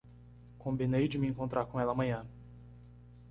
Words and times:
Combinei 0.57 1.07
de 1.07 1.19
me 1.19 1.27
encontrar 1.27 1.67
com 1.67 1.79
ela 1.79 1.91
amanhã 1.91 2.25